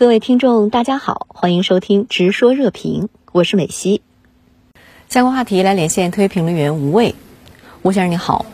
[0.00, 3.02] 各位听众，大家好，欢迎收听《直说热评》，
[3.32, 4.00] 我是美西。
[5.10, 7.14] 相关话题来连线特约评论员吴卫，
[7.82, 8.46] 吴先生你好。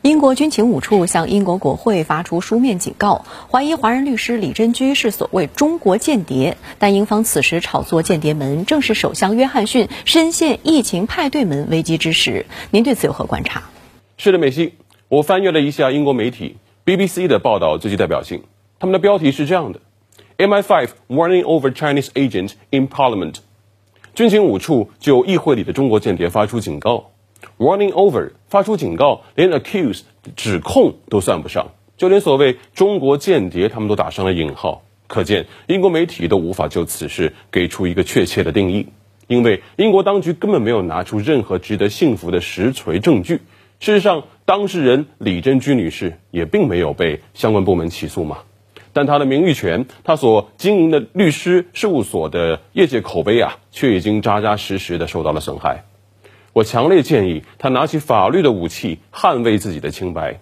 [0.00, 6.56] 英国军情五处向英国国会发出书面警告，怀疑华人律师李珍居是所谓中国间谍。
[6.78, 12.46] 但英方此时炒作间谍门，正是首相约翰逊深陷疫情派对门危机之时。
[12.70, 13.64] 您对此有何观察？
[14.16, 14.72] 是的，美西，
[15.08, 18.44] 我翻阅了一下英国媒体 BBC 的报道，最具代表性。
[18.78, 19.80] 他们的标题是这样的
[20.38, 23.36] ：MI5 warning over Chinese agent in Parliament。
[24.14, 27.10] 军情五处就议会里的中国间谍发出警告。
[27.58, 30.00] Warning over，发出警告，连 accuse
[30.34, 34.82] 指控都算不上，就连所谓中国间谍，他们都打上了引号。
[35.06, 38.88] 可见英国媒体都无法就此事给出一个确切的定义，
[39.26, 43.42] 因为英国当局根本没有拿出任何值得信服的实锤证据。
[43.80, 48.38] 事实上，当事人李珍居女士也并没有被相关部门起诉嘛，
[48.94, 55.84] 但他的名誉权，他所经营的律师事务所的业界口碑啊，却已经扎扎实实的受到了损害。
[56.54, 60.40] 我强烈建议他拿起法律的武器，捍卫自己的清白。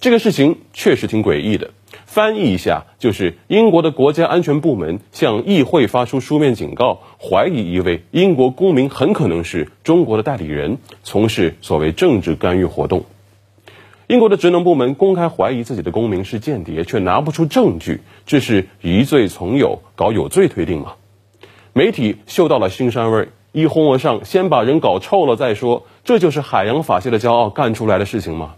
[0.00, 1.72] 这个事情确实挺诡异的。
[2.06, 13.04] 翻译一下，就是英国的国家安全部门向议会发出书面警告，怀疑一位英国公民很可能是中国的代理人，从事所谓政治干预活动。
[14.10, 20.94] 英国的职能部门公开怀疑自己的公民是间谍，却拿不出证据，这是疑罪从有，搞有罪推定吗？
[21.74, 23.28] 媒体嗅到了腥膻味。
[23.52, 28.56] 一哄而上，先把人搞臭了再说，这就是海洋法系的骄傲干出来的事情吗？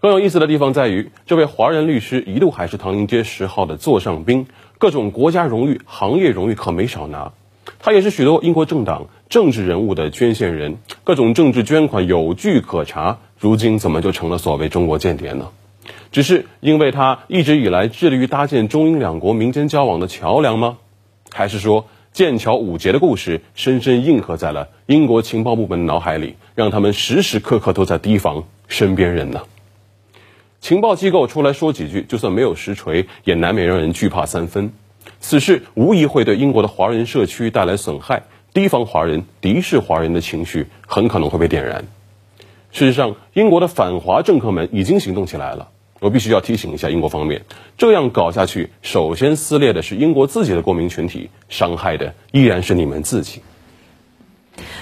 [0.00, 7.32] 更有意思的地方在于，这位华人律师一度还是唐宁街十号的座上宾，各种国家荣誉、行业荣誉可没少拿。
[7.78, 13.18] 他也是许多英国政党、政治人物的捐献人，各种政治捐款有据可查。
[13.38, 15.48] 如今怎么就成了所谓中国间谍呢？
[16.10, 20.78] 只是因为他一直以来致力于搭建中英两国民间交往的桥梁吗？
[21.30, 21.86] 还是说？
[22.10, 29.42] 剑桥五杰的故事深深印刻在了英国情报部门的脑海里，让他们时时刻刻都在提防身边人呢。
[30.60, 34.72] 情报机构出来说几句，就算没有实锤，也难免让人惧怕三分。
[35.20, 41.84] 此事无疑会对英国的华人社区带来损害，提防华人、敌视华人的情绪很可能会被点燃。
[42.70, 45.68] 事实上，英国的反华政客们已经行动起来了。
[46.00, 47.44] 我必须要提醒一下英国方面，
[47.76, 53.42] 这样搞下去，首先撕裂的是英国自己的公民群体，伤害的依然是你们自己。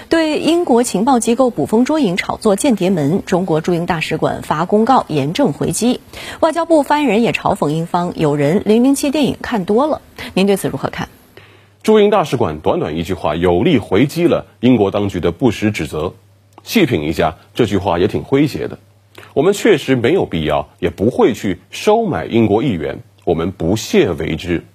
[0.09, 6.01] 对英国情报机构捕风捉影、炒作间谍门，中国驻英大使馆发公告严正回击。
[6.39, 10.01] 外交部发言人也嘲讽英方有人零零七电影看多了。
[10.35, 11.09] 您对此如何看？
[11.81, 16.13] 驻英大使馆短短一句话，有力回击了英国当局的不实指责。
[16.67, 18.77] 细品一下，这句话也挺诙谐的。
[19.33, 24.65] 我们确实没有必要，也不会去收买英国议员，我们不屑为之。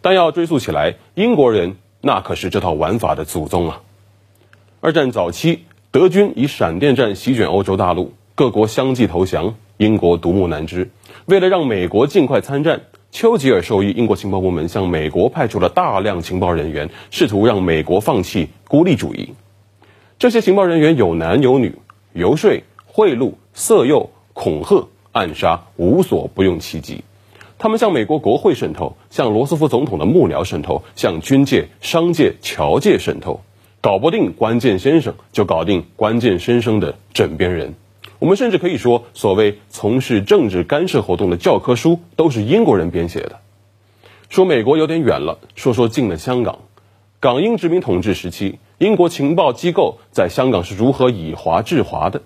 [0.00, 3.82] 但要追溯起来，英国人那可是这套玩法的祖宗啊！
[4.80, 10.90] 二战早期，德军以闪电战席卷欧洲大陆，各国相继投降，英国独木难支。
[11.26, 12.80] 为了让美国尽快参战，
[13.10, 19.34] 丘吉尔授意英国情报部门向美国派出了大量情报人员，试图让美国放弃孤立主义。
[20.18, 21.74] 这些情报人员有男有女，
[22.14, 22.62] 游说。
[22.86, 27.04] 贿赂、色诱、恐吓、暗杀，无所不用其极。
[27.58, 33.42] 他们向美国国会渗透，向罗斯福总统的幕僚渗透，向军界、商界、侨界渗透。
[33.82, 37.74] 搞不定关键先生，就搞定关键先生的枕边人。
[38.18, 43.40] 我们甚至可以说，所谓从事政治干涉活动的教科书，都是英国人编写的。
[44.30, 46.60] 说美国有点远了，说说近了香港。
[47.18, 52.20] 港英殖民统治时期，英国情报机构在香港是如何以华制华的？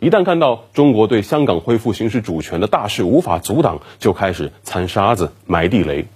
[0.00, 6.06] 一旦看到中国对香港恢复行使主权的大势无法阻挡，就开始掺沙子、埋地雷。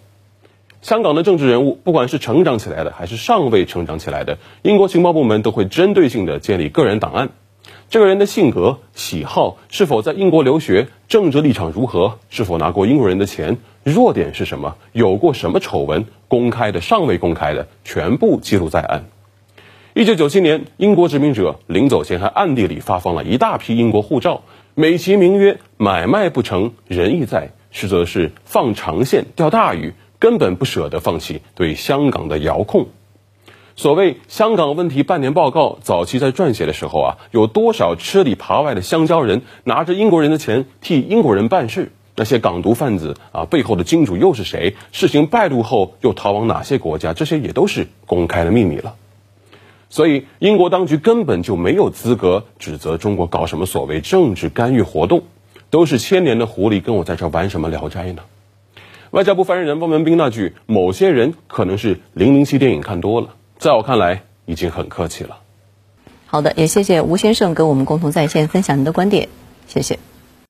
[0.82, 7.30] 香港的政治人物，不管是成长起来的，还是尚未成长起来的，英国情报部门都会针对性的建立个人档案。
[7.90, 19.06] 这个人的性格、喜好，是否在英国留学，政治立场如何，是否拿过英国人的钱，弱点是什么，有过什么丑闻，公开的、尚未公开的，全部记录在案。
[19.94, 24.42] 一九九七年，英国殖民者临走前还暗地里发放了一大批英国护照，
[24.74, 32.88] 美其名曰“买卖不成仁义在”，实则是放长线钓大鱼，根本不舍得放弃对香港的遥控。
[33.78, 41.92] 所谓香港问题半年报告，早期在撰写的时候啊，有多少吃里扒外的香蕉人拿着英国人的钱替英国人办事？
[42.16, 44.74] 那些港独分子啊，背后的金主又是谁？
[44.90, 47.12] 事情败露后又逃往哪些国家？
[47.12, 48.96] 这些也都是公开的秘密了。
[49.88, 55.22] 所以，英国当局根本就没有资格指责中国搞什么所谓政治干预活动，
[55.70, 58.22] 都是千年的狐狸跟我在这玩什么聊斋呢？
[59.12, 65.38] 外交部发言人汪文斌那句“某些人可能是零零七电影看多了”，在我看来已经很客气了。
[66.26, 69.28] 好的，也谢谢吴先生跟我们共同在线分享您的观点，
[69.66, 69.98] 谢谢。